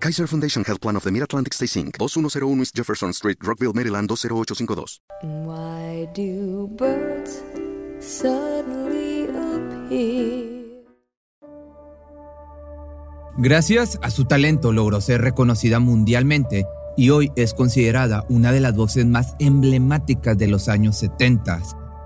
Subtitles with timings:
[0.00, 4.08] Kaiser Foundation Health Plan of the Mid-Atlantic Stay Inc., 2101 East Jefferson Street, Rockville, Maryland
[4.08, 5.00] 20852.
[5.22, 7.42] Why do birds
[8.00, 10.58] suddenly appear?
[13.40, 16.64] Gracias a su talento logró ser reconocida mundialmente
[16.96, 21.60] y hoy es considerada una de las voces más emblemáticas de los años 70.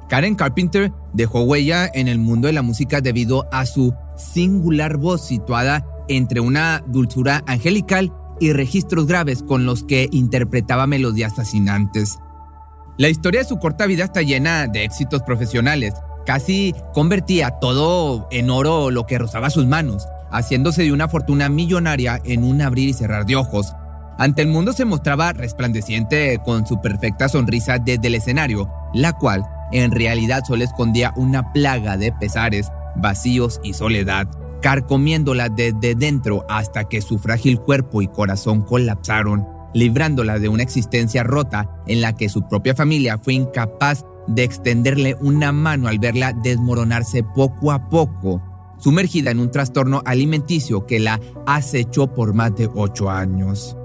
[0.09, 5.27] Karen Carpenter dejó huella en el mundo de la música debido a su singular voz
[5.27, 12.19] situada entre una dulzura angelical y registros graves con los que interpretaba melodías fascinantes.
[12.99, 15.95] La historia de su corta vida está llena de éxitos profesionales.
[16.27, 22.21] Casi convertía todo en oro lo que rozaba sus manos, haciéndose de una fortuna millonaria
[22.25, 23.73] en un abrir y cerrar de ojos.
[24.19, 29.45] Ante el mundo se mostraba resplandeciente con su perfecta sonrisa desde el escenario, la cual
[29.73, 34.29] en realidad solo escondía una plaga de pesares, vacíos y soledad,
[34.63, 41.23] carcomiéndola desde dentro hasta que su frágil cuerpo y corazón colapsaron, librándola de una existencia
[41.25, 46.33] rota en la que su propia familia fue incapaz de extenderle una mano al verla
[46.33, 48.41] desmoronarse poco a poco,
[48.79, 53.77] sumergida en un trastorno alimenticio que la acechó por más de ocho años.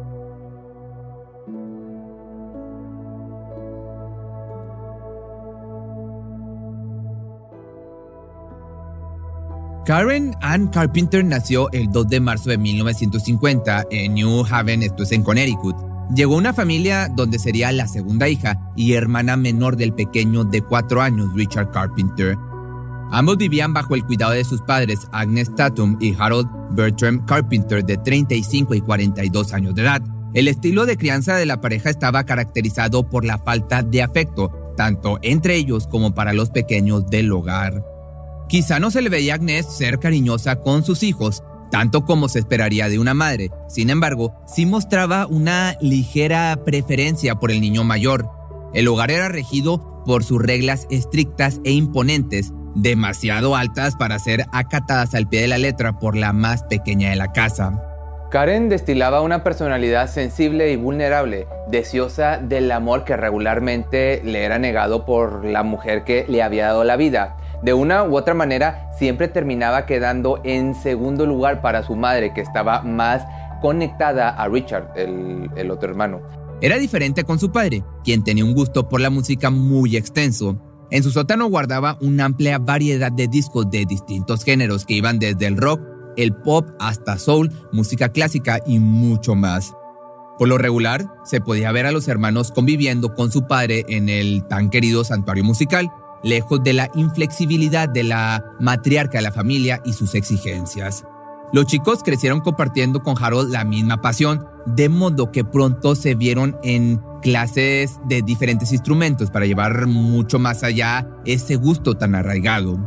[9.88, 15.14] Karen Ann Carpenter nació el 2 de marzo de 1950 en New Haven, esto es
[15.14, 15.78] en Connecticut.
[16.14, 20.62] Llegó a una familia donde sería la segunda hija y hermana menor del pequeño de
[20.62, 22.36] cuatro años, Richard Carpenter.
[23.14, 27.96] Ambos vivían bajo el cuidado de sus padres, Agnes Tatum y Harold Bertram Carpenter, de
[27.96, 30.02] 35 y 42 años de edad.
[30.34, 35.18] El estilo de crianza de la pareja estaba caracterizado por la falta de afecto, tanto
[35.22, 37.97] entre ellos como para los pequeños del hogar.
[38.48, 42.40] Quizá no se le veía a Agnes ser cariñosa con sus hijos, tanto como se
[42.40, 43.52] esperaría de una madre.
[43.68, 48.30] Sin embargo, sí mostraba una ligera preferencia por el niño mayor.
[48.74, 55.14] El hogar era regido por sus reglas estrictas e imponentes, demasiado altas para ser acatadas
[55.14, 57.84] al pie de la letra por la más pequeña de la casa.
[58.30, 65.06] Karen destilaba una personalidad sensible y vulnerable, deseosa del amor que regularmente le era negado
[65.06, 69.28] por la mujer que le había dado la vida de una u otra manera siempre
[69.28, 73.24] terminaba quedando en segundo lugar para su madre, que estaba más
[73.62, 76.22] conectada a Richard, el, otro hermano.
[76.62, 80.62] Era diferente con su padre, quien tenía un gusto por la música muy extenso.
[80.90, 85.48] En su sótano guardaba una amplia variedad de discos de distintos géneros que iban desde
[85.48, 85.82] el rock,
[86.16, 89.74] el pop hasta soul, música clásica y mucho más.
[90.40, 94.48] Por lo regular, se podía ver a los hermanos conviviendo con su padre en el
[94.48, 95.92] tan querido santuario musical,
[96.24, 101.06] lejos de la inflexibilidad de la matriarca de la familia y sus exigencias.
[101.54, 106.58] Los chicos crecieron compartiendo con Harold la misma pasión, de modo que pronto se vieron
[106.62, 112.78] en clases de diferentes instrumentos para llevar mucho más allá ese gusto tan arraigado.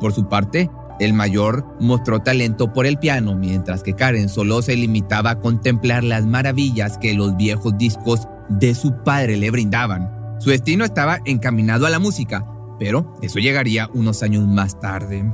[0.00, 4.76] Por su parte, el mayor mostró talento por el piano, mientras que Karen solo se
[4.76, 10.23] limitaba a contemplar las maravillas que los viejos discos de su padre le brindaban.
[10.44, 12.46] Su destino estaba encaminado a la música,
[12.78, 15.24] pero eso llegaría unos años más tarde.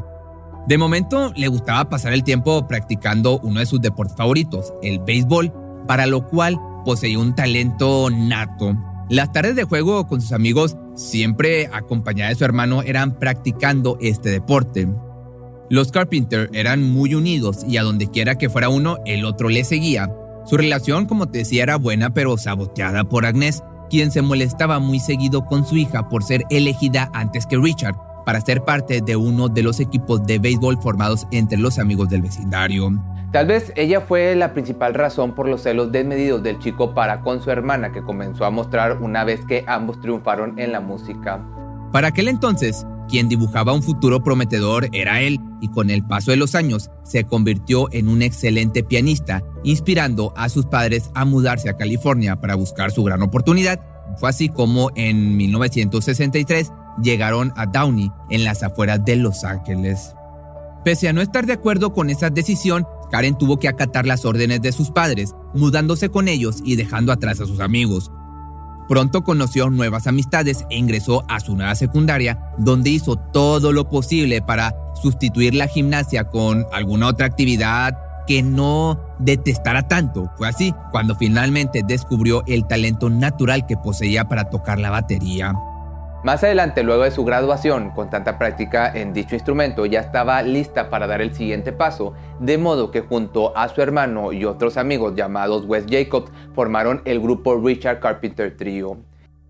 [0.69, 5.53] De momento le gustaba pasar el tiempo practicando uno de sus deportes favoritos, el béisbol,
[5.89, 8.77] para lo cual poseía un talento nato.
[9.09, 14.31] Las tardes de juego con sus amigos, siempre acompañada de su hermano, eran practicando este
[14.31, 14.87] deporte.
[15.71, 19.65] Los Carpenter eran muy unidos y a donde quiera que fuera uno, el otro le
[19.65, 20.09] seguía.
[20.47, 25.01] Su relación, como te decía, era buena pero saboteada por Agnes, quien se molestaba muy
[25.01, 29.49] seguido con su hija por ser elegida antes que Richard para ser parte de uno
[29.49, 32.93] de los equipos de béisbol formados entre los amigos del vecindario.
[33.33, 37.43] Tal vez ella fue la principal razón por los celos desmedidos del chico para con
[37.43, 41.45] su hermana que comenzó a mostrar una vez que ambos triunfaron en la música.
[41.93, 46.37] Para aquel entonces, quien dibujaba un futuro prometedor era él, y con el paso de
[46.37, 51.77] los años se convirtió en un excelente pianista, inspirando a sus padres a mudarse a
[51.77, 53.81] California para buscar su gran oportunidad.
[54.17, 56.73] Fue así como en 1963
[57.03, 60.15] llegaron a Downey, en las afueras de Los Ángeles.
[60.85, 64.63] Pese a no estar de acuerdo con esa decisión, Karen tuvo que acatar las órdenes
[64.63, 68.11] de sus padres, mudándose con ellos y dejando atrás a sus amigos.
[68.89, 74.43] Pronto conoció nuevas amistades e ingresó a su nueva secundaria, donde hizo todo lo posible
[74.43, 77.97] para sustituir la gimnasia con alguna otra actividad
[78.27, 80.31] que no detestara tanto.
[80.37, 85.55] Fue así cuando finalmente descubrió el talento natural que poseía para tocar la batería.
[86.23, 90.91] Más adelante, luego de su graduación, con tanta práctica en dicho instrumento, ya estaba lista
[90.91, 95.15] para dar el siguiente paso, de modo que junto a su hermano y otros amigos
[95.17, 98.99] llamados Wes Jacobs, formaron el grupo Richard Carpenter Trio.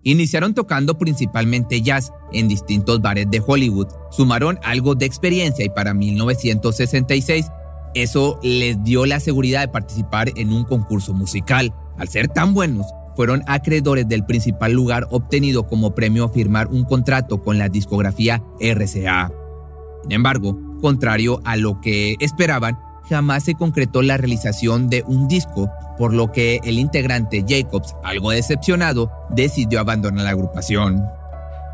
[0.03, 5.93] Iniciaron tocando principalmente jazz en distintos bares de Hollywood, sumaron algo de experiencia y para
[5.93, 7.51] 1966
[7.93, 11.73] eso les dio la seguridad de participar en un concurso musical.
[11.97, 12.85] Al ser tan buenos,
[13.15, 18.41] fueron acreedores del principal lugar obtenido como premio a firmar un contrato con la discografía
[18.59, 19.31] RCA.
[20.03, 22.79] Sin embargo, contrario a lo que esperaban,
[23.09, 28.31] jamás se concretó la realización de un disco, por lo que el integrante Jacobs, algo
[28.31, 31.03] decepcionado, decidió abandonar la agrupación.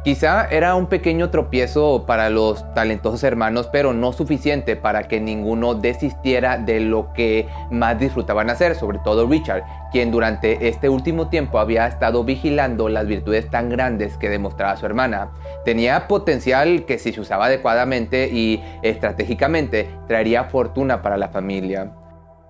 [0.03, 5.75] Quizá era un pequeño tropiezo para los talentosos hermanos, pero no suficiente para que ninguno
[5.75, 11.59] desistiera de lo que más disfrutaban hacer, sobre todo Richard, quien durante este último tiempo
[11.59, 15.31] había estado vigilando las virtudes tan grandes que demostraba su hermana.
[15.65, 21.91] Tenía potencial que si se usaba adecuadamente y estratégicamente traería fortuna para la familia.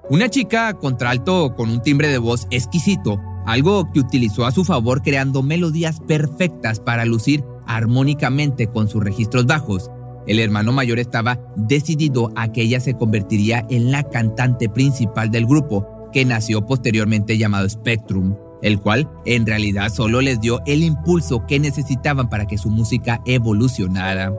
[0.09, 5.01] Una chica contralto con un timbre de voz exquisito algo que utilizó a su favor
[5.01, 9.89] creando melodías perfectas para lucir armónicamente con sus registros bajos.
[10.27, 15.45] El hermano mayor estaba decidido a que ella se convertiría en la cantante principal del
[15.45, 21.45] grupo, que nació posteriormente llamado Spectrum, el cual en realidad solo les dio el impulso
[21.47, 24.33] que necesitaban para que su música evolucionara.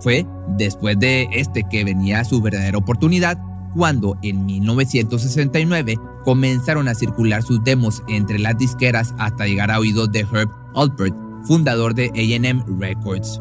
[0.00, 0.24] Fue
[0.56, 3.36] después de este que venía su verdadera oportunidad,
[3.74, 10.10] cuando en 1969 comenzaron a circular sus demos entre las disqueras hasta llegar a oídos
[10.12, 13.40] de Herb Alpert, fundador de AM Records.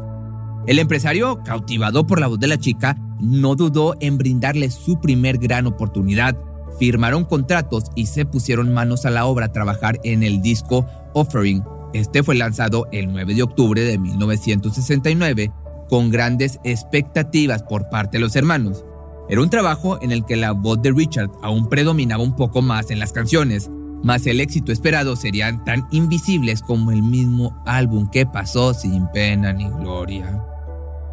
[0.68, 5.38] El empresario, cautivado por la voz de la chica, no dudó en brindarle su primer
[5.38, 6.38] gran oportunidad.
[6.78, 11.64] Firmaron contratos y se pusieron manos a la obra a trabajar en el disco Offering.
[11.94, 15.52] Este fue lanzado el 9 de octubre de 1969
[15.90, 18.84] con grandes expectativas por parte de los hermanos.
[19.30, 22.92] Era un trabajo en el que la voz de Richard aún predominaba un poco más
[22.92, 23.70] en las canciones,
[24.04, 29.52] mas el éxito esperado serían tan invisibles como el mismo álbum que pasó sin pena
[29.52, 30.42] ni gloria.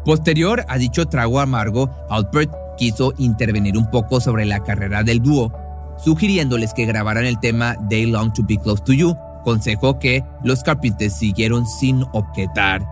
[0.05, 5.51] Posterior a dicho trago amargo, Albert quiso intervenir un poco sobre la carrera del dúo,
[5.97, 10.63] sugiriéndoles que grabaran el tema They Long to Be Close to You, consejo que los
[10.63, 12.85] Carpenters siguieron sin objetar.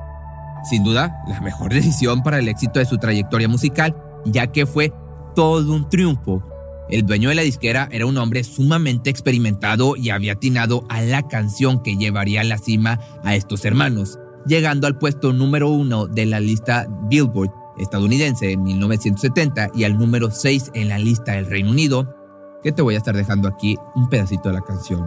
[0.70, 4.92] Sin duda, la mejor decisión para el éxito de su trayectoria musical, ya que fue
[5.34, 6.44] todo un triunfo.
[6.90, 11.28] El dueño de la disquera era un hombre sumamente experimentado y había atinado a la
[11.28, 16.26] canción que llevaría a la cima a estos hermanos, llegando al puesto número uno de
[16.26, 21.72] la lista Billboard estadounidense en 1970 y al número 6 en la lista del Reino
[21.72, 22.16] Unido,
[22.62, 25.04] que te voy a estar dejando aquí un pedacito de la canción.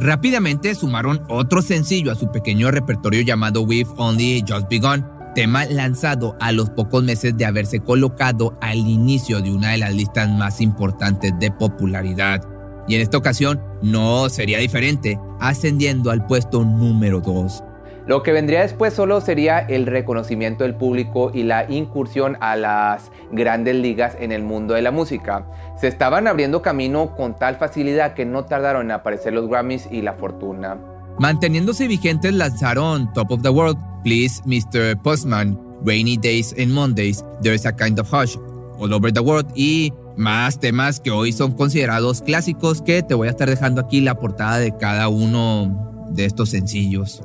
[0.00, 6.38] Rápidamente sumaron otro sencillo a su pequeño repertorio llamado We've Only Just Begun, tema lanzado
[6.40, 10.62] a los pocos meses de haberse colocado al inicio de una de las listas más
[10.62, 12.42] importantes de popularidad.
[12.88, 17.62] Y en esta ocasión no sería diferente, ascendiendo al puesto número 2.
[18.06, 23.12] Lo que vendría después solo sería el reconocimiento del público y la incursión a las
[23.30, 25.46] grandes ligas en el mundo de la música.
[25.76, 30.02] Se estaban abriendo camino con tal facilidad que no tardaron en aparecer los Grammys y
[30.02, 30.78] la fortuna.
[31.18, 34.96] Manteniéndose vigentes lanzaron Top of the World, Please Mr.
[35.02, 38.36] Postman, Rainy Days and Mondays, There's a Kind of Hush,
[38.78, 43.28] All Over the World y más temas que hoy son considerados clásicos que te voy
[43.28, 47.22] a estar dejando aquí la portada de cada uno de estos sencillos.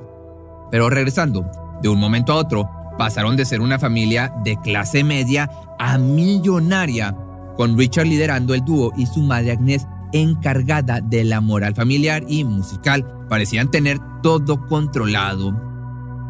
[0.71, 1.49] Pero regresando,
[1.81, 7.15] de un momento a otro, pasaron de ser una familia de clase media a millonaria,
[7.57, 12.43] con Richard liderando el dúo y su madre Agnes encargada de la moral familiar y
[12.43, 13.05] musical.
[13.29, 15.53] Parecían tener todo controlado.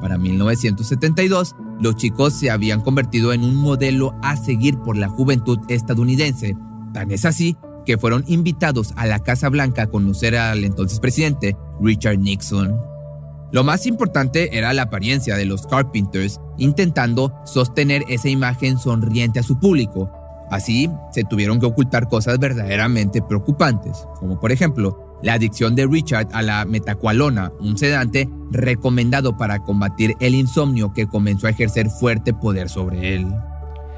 [0.02, 5.60] Para 1972, los chicos se habían convertido en un modelo a seguir por la juventud
[5.68, 6.56] estadounidense.
[6.94, 11.56] Tan es así que fueron invitados a la Casa Blanca a conocer al entonces presidente
[11.80, 12.95] Richard Nixon.
[13.52, 19.44] Lo más importante era la apariencia de los Carpenters, intentando sostener esa imagen sonriente a
[19.44, 20.12] su público.
[20.50, 26.28] Así, se tuvieron que ocultar cosas verdaderamente preocupantes, como por ejemplo, la adicción de Richard
[26.34, 32.34] a la metacualona, un sedante recomendado para combatir el insomnio que comenzó a ejercer fuerte
[32.34, 33.28] poder sobre él.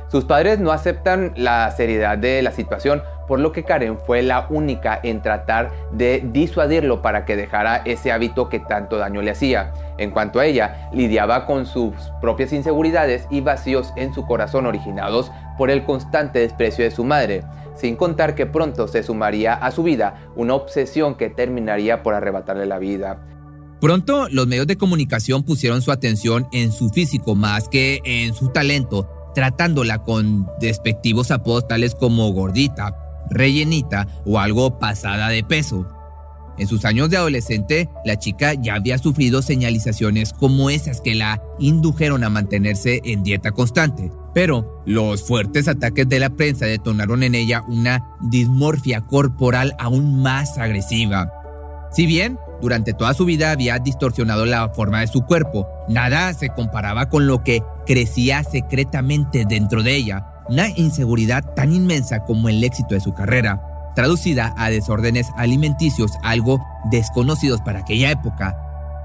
[0.09, 4.47] Sus padres no aceptan la seriedad de la situación, por lo que Karen fue la
[4.49, 9.73] única en tratar de disuadirlo para que dejara ese hábito que tanto daño le hacía.
[9.97, 15.31] En cuanto a ella, lidiaba con sus propias inseguridades y vacíos en su corazón originados
[15.57, 17.43] por el constante desprecio de su madre,
[17.75, 22.65] sin contar que pronto se sumaría a su vida una obsesión que terminaría por arrebatarle
[22.65, 23.19] la vida.
[23.79, 28.47] Pronto los medios de comunicación pusieron su atención en su físico más que en su
[28.49, 32.95] talento, tratándola con despectivos apodos tales como gordita,
[33.29, 35.87] rellenita o algo pasada de peso.
[36.57, 41.41] En sus años de adolescente, la chica ya había sufrido señalizaciones como esas que la
[41.59, 47.35] indujeron a mantenerse en dieta constante, pero los fuertes ataques de la prensa detonaron en
[47.35, 51.31] ella una dismorfia corporal aún más agresiva.
[51.91, 56.49] Si bien durante toda su vida había distorsionado la forma de su cuerpo, nada se
[56.49, 62.63] comparaba con lo que crecía secretamente dentro de ella, una inseguridad tan inmensa como el
[62.63, 66.59] éxito de su carrera, traducida a desórdenes alimenticios algo
[66.91, 68.55] desconocidos para aquella época,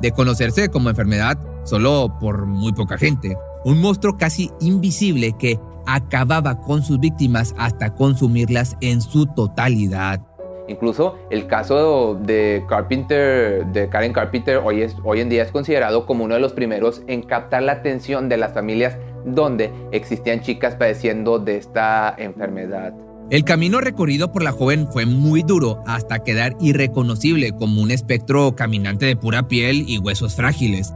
[0.01, 6.61] de conocerse como enfermedad solo por muy poca gente, un monstruo casi invisible que acababa
[6.61, 10.21] con sus víctimas hasta consumirlas en su totalidad.
[10.69, 16.25] Incluso el caso de Carpenter, de Karen Carpenter, hoy, hoy en día es considerado como
[16.25, 21.39] uno de los primeros en captar la atención de las familias donde existían chicas padeciendo
[21.39, 22.95] de esta enfermedad.
[23.31, 28.55] El camino recorrido por la joven fue muy duro hasta quedar irreconocible como un espectro
[28.55, 30.93] caminante de pura piel y huesos frágiles.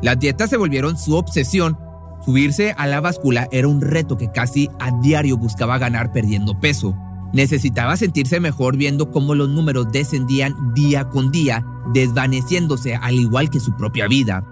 [0.00, 1.78] Las dietas se volvieron su obsesión.
[2.24, 6.96] Subirse a la báscula era un reto que casi a diario buscaba ganar perdiendo peso.
[7.32, 13.60] Necesitaba sentirse mejor viendo cómo los números descendían día con día, desvaneciéndose al igual que
[13.60, 14.42] su propia vida.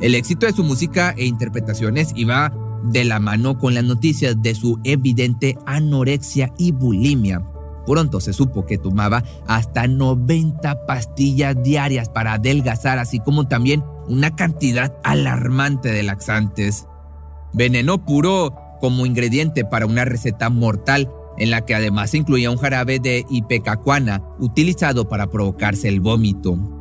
[0.00, 2.52] El éxito de su música e interpretaciones iba
[2.84, 7.42] de la mano con las noticias de su evidente anorexia y bulimia.
[7.84, 14.36] Pronto se supo que tomaba hasta 90 pastillas diarias para adelgazar, así como también una
[14.36, 16.86] cantidad alarmante de laxantes.
[17.52, 23.00] Veneno puro como ingrediente para una receta mortal en la que además incluía un jarabe
[23.00, 26.77] de ipecacuana utilizado para provocarse el vómito.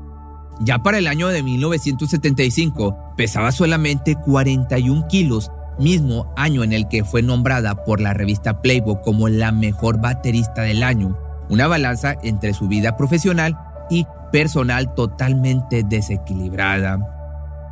[0.60, 7.04] Ya para el año de 1975 pesaba solamente 41 kilos, mismo año en el que
[7.04, 11.18] fue nombrada por la revista Playboy como la mejor baterista del año,
[11.50, 13.58] una balanza entre su vida profesional
[13.90, 17.14] y personal totalmente desequilibrada.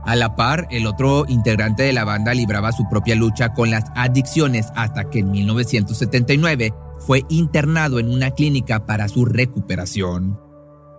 [0.05, 3.85] A la par, el otro integrante de la banda libraba su propia lucha con las
[3.95, 10.44] adicciones hasta que en 1979 fue internado en una clínica para su recuperación.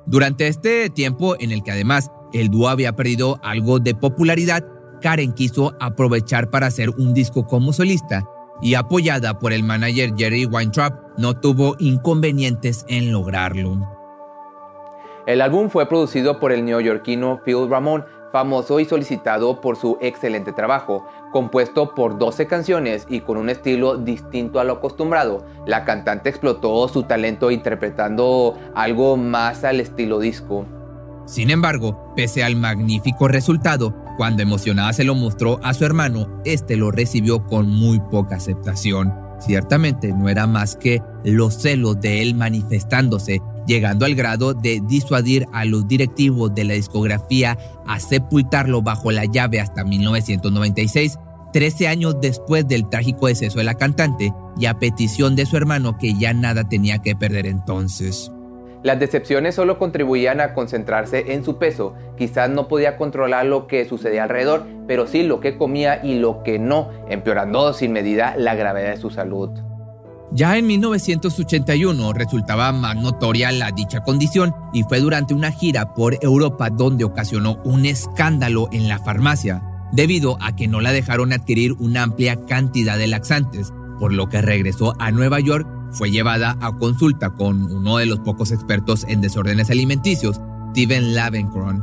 [0.07, 4.65] Durante este tiempo en el que además el dúo había perdido algo de popularidad,
[5.01, 8.25] Karen quiso aprovechar para hacer un disco como solista
[8.63, 13.79] y apoyada por el manager Jerry Weintraub, no tuvo inconvenientes en lograrlo.
[15.27, 18.05] El álbum fue producido por el neoyorquino Phil Ramón,
[18.37, 23.97] famoso y solicitado por su excelente trabajo, compuesto por 12 canciones y con un estilo
[23.97, 25.47] distinto a lo acostumbrado.
[25.67, 30.67] La cantante explotó su talento interpretando algo más al estilo disco.
[31.25, 36.77] Sin embargo, pese al magnífico resultado, cuando emocionada se lo mostró a su hermano, este
[36.77, 39.15] lo recibió con muy poca aceptación.
[39.39, 45.47] Ciertamente no era más que los celos de él manifestándose, llegando al grado de disuadir
[45.53, 51.19] a los directivos de la discografía a sepultarlo bajo la llave hasta 1996,
[51.53, 55.97] 13 años después del trágico deceso de la cantante y a petición de su hermano
[55.99, 58.31] que ya nada tenía que perder entonces.
[58.83, 61.95] Las decepciones solo contribuían a concentrarse en su peso.
[62.17, 66.45] Quizás no podía controlar lo que sucedía alrededor, pero sí lo que comía y lo
[66.45, 69.51] que no, empeorando sin medida la gravedad de su salud.
[70.37, 76.19] Ya en 1981 resultaba más notoria la dicha condición y fue durante una gira por
[76.23, 79.63] Europa donde ocasionó un escándalo en la farmacia,
[79.93, 84.43] debido a que no la dejaron adquirir una amplia cantidad de laxantes, por lo que
[84.43, 89.23] regresó a Nueva York fue llevada a consulta con uno de los pocos expertos en
[89.23, 91.83] desórdenes alimenticios, Steven Lavencron.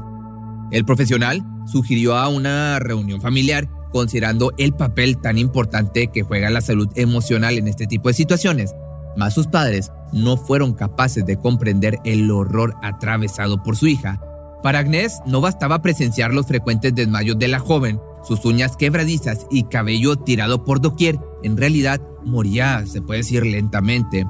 [0.69, 6.59] El profesional sugirió a una reunión familiar considerando el papel tan importante que juega la
[6.59, 8.75] salud emocional en este tipo de situaciones.
[9.15, 14.19] Mas sus padres no fueron capaces de comprender el horror atravesado por su hija.
[14.63, 19.63] Para Agnes no bastaba presenciar los frecuentes desmayos de la joven, sus uñas quebradizas y
[19.63, 24.25] cabello tirado por doquier, en realidad moría, se puede decir, lentamente.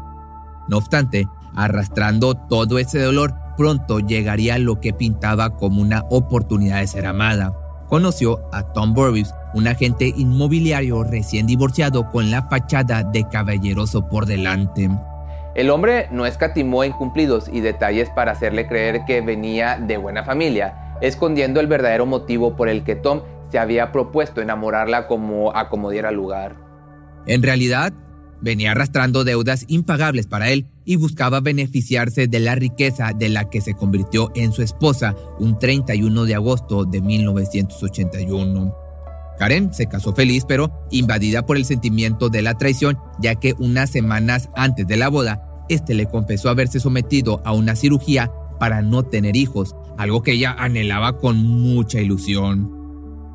[0.67, 6.87] No obstante, arrastrando todo ese dolor, pronto llegaría lo que pintaba como una oportunidad de
[6.87, 7.55] ser amada.
[7.87, 14.25] Conoció a Tom Burbis, un agente inmobiliario recién divorciado con la fachada de caballeroso por
[14.25, 14.89] delante.
[15.55, 20.23] El hombre no escatimó en cumplidos y detalles para hacerle creer que venía de buena
[20.23, 26.11] familia, escondiendo el verdadero motivo por el que Tom se había propuesto enamorarla como acomodiera
[26.11, 26.55] lugar.
[27.27, 27.93] En realidad,
[28.41, 33.61] venía arrastrando deudas impagables para él y buscaba beneficiarse de la riqueza de la que
[33.61, 38.82] se convirtió en su esposa un 31 de agosto de 1981.
[39.37, 43.89] Karen se casó feliz pero invadida por el sentimiento de la traición, ya que unas
[43.89, 49.03] semanas antes de la boda, este le confesó haberse sometido a una cirugía para no
[49.03, 52.71] tener hijos, algo que ella anhelaba con mucha ilusión.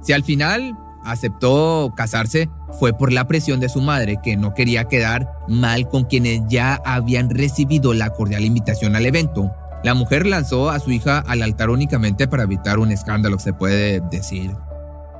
[0.03, 4.85] Si al final aceptó casarse, fue por la presión de su madre, que no quería
[4.85, 9.51] quedar mal con quienes ya habían recibido la cordial invitación al evento.
[9.85, 14.01] La mujer lanzó a su hija al altar únicamente para evitar un escándalo, se puede
[14.11, 14.53] decir.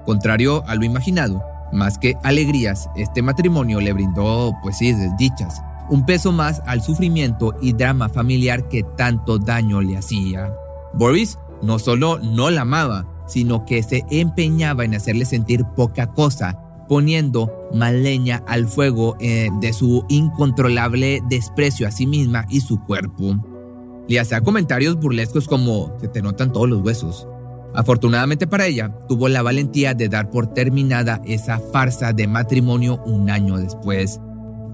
[0.09, 5.61] Contrario a lo imaginado, más que alegrías, este matrimonio le brindó, pues sí, desdichas,
[5.91, 10.51] un peso más al sufrimiento y drama familiar que tanto daño le hacía.
[10.95, 16.59] Boris no solo no la amaba, sino que se empeñaba en hacerle sentir poca cosa,
[16.89, 22.83] poniendo más leña al fuego eh, de su incontrolable desprecio a sí misma y su
[22.83, 23.37] cuerpo.
[24.09, 27.28] Le hacía comentarios burlescos como, se te notan todos los huesos,
[27.75, 33.31] Afortunadamente para ella, tuvo la valentía de dar por terminada esa farsa de matrimonio un
[33.31, 34.21] año después.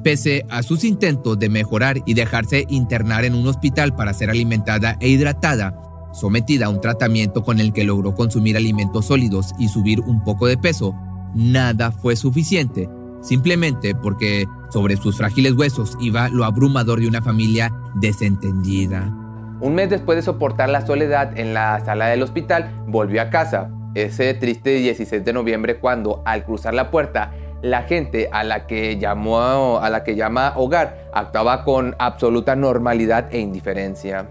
[0.03, 4.97] Pese a sus intentos de mejorar y dejarse internar en un hospital para ser alimentada
[5.01, 5.75] e hidratada,
[6.13, 10.47] sometida a un tratamiento con el que logró consumir alimentos sólidos y subir un poco
[10.47, 10.95] de peso,
[11.35, 12.89] nada fue suficiente,
[13.23, 19.24] simplemente porque sobre sus frágiles huesos iba lo abrumador de una familia desentendida.
[19.65, 23.71] Un mes después de soportar la soledad en la sala del hospital, volvió a casa.
[23.95, 28.99] Ese triste 16 de noviembre cuando, al cruzar la puerta, la gente a la que
[28.99, 34.29] llamó a la que llama hogar actuaba con absoluta normalidad e indiferencia.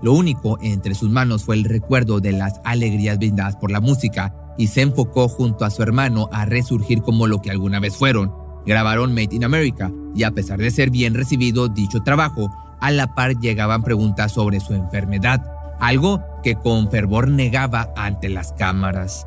[0.00, 4.34] Lo único entre sus manos fue el recuerdo de las alegrías brindadas por la música
[4.56, 8.32] y se enfocó junto a su hermano a resurgir como lo que alguna vez fueron.
[8.64, 12.48] Grabaron Made in America y a pesar de ser bien recibido dicho trabajo,
[12.82, 15.40] a la par llegaban preguntas sobre su enfermedad,
[15.80, 19.26] algo que con fervor negaba ante las cámaras.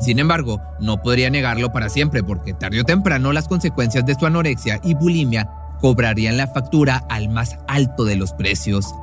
[0.00, 4.26] Sin embargo, no podría negarlo para siempre porque tarde o temprano las consecuencias de su
[4.26, 8.94] anorexia y bulimia cobrarían la factura al más alto de los precios.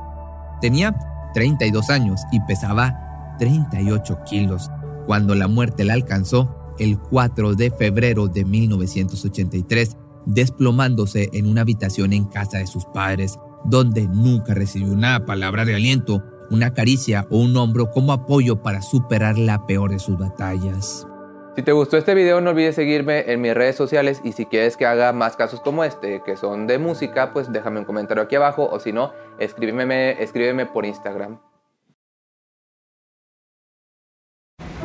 [0.60, 0.94] Tenía
[1.34, 4.70] 32 años y pesaba 38 kilos
[5.06, 12.12] cuando la muerte la alcanzó el 4 de febrero de 1983, desplomándose en una habitación
[12.12, 17.38] en casa de sus padres, donde nunca recibió una palabra de aliento, una caricia o
[17.38, 21.06] un hombro como apoyo para superar la peor de sus batallas.
[21.54, 24.78] Si te gustó este video no olvides seguirme en mis redes sociales y si quieres
[24.78, 28.36] que haga más casos como este, que son de música, pues déjame un comentario aquí
[28.36, 31.38] abajo o si no, escríbeme, escríbeme por Instagram.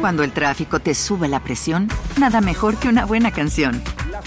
[0.01, 1.87] Cuando el tráfico te sube la presión,
[2.19, 3.81] nada mejor que una buena canción.